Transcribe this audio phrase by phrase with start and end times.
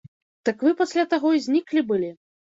[0.47, 2.09] Так вы пасля таго і зніклі былі.